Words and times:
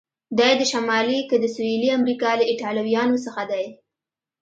دی 0.37 0.51
د 0.57 0.61
شمالي 0.71 1.19
که 1.29 1.35
د 1.39 1.45
سهیلي 1.55 1.89
امریکا 1.97 2.31
له 2.39 2.43
ایټالویانو 2.51 3.17
څخه 3.25 3.41
دی؟ 3.51 3.65